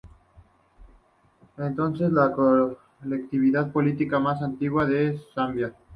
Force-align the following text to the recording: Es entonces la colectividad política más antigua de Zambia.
Es 1.59 1.63
entonces 1.63 2.11
la 2.11 2.31
colectividad 2.31 3.71
política 3.71 4.17
más 4.17 4.41
antigua 4.41 4.85
de 4.87 5.21
Zambia. 5.35 5.75